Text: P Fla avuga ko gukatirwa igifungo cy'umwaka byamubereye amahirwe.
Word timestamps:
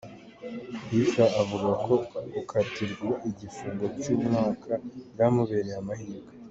P 0.85 0.89
Fla 1.09 1.25
avuga 1.41 1.69
ko 1.85 1.93
gukatirwa 2.33 3.11
igifungo 3.29 3.85
cy'umwaka 3.99 4.71
byamubereye 5.13 5.73
amahirwe. 5.83 6.29